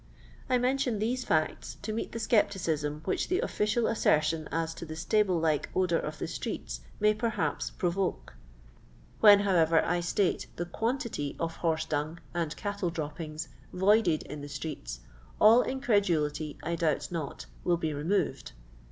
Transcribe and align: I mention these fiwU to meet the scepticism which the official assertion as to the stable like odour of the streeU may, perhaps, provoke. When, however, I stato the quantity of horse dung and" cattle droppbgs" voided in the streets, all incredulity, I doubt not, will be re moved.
I 0.49 0.57
mention 0.57 0.97
these 0.97 1.23
fiwU 1.25 1.79
to 1.79 1.93
meet 1.93 2.11
the 2.11 2.17
scepticism 2.19 3.03
which 3.05 3.27
the 3.27 3.39
official 3.41 3.85
assertion 3.85 4.49
as 4.51 4.73
to 4.73 4.83
the 4.83 4.95
stable 4.95 5.39
like 5.39 5.69
odour 5.75 5.99
of 5.99 6.17
the 6.17 6.25
streeU 6.25 6.79
may, 6.99 7.13
perhaps, 7.13 7.69
provoke. 7.69 8.33
When, 9.19 9.41
however, 9.41 9.85
I 9.85 9.99
stato 9.99 10.47
the 10.55 10.65
quantity 10.65 11.35
of 11.39 11.57
horse 11.57 11.85
dung 11.85 12.19
and" 12.33 12.57
cattle 12.57 12.89
droppbgs" 12.89 13.49
voided 13.83 14.23
in 14.23 14.41
the 14.41 14.49
streets, 14.49 15.01
all 15.39 15.61
incredulity, 15.61 16.57
I 16.63 16.75
doubt 16.77 17.11
not, 17.11 17.45
will 17.63 17.77
be 17.77 17.93
re 17.93 18.03
moved. 18.03 18.53